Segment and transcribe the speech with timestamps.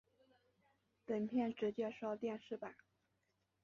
[1.05, 2.73] 本篇只介绍电视版。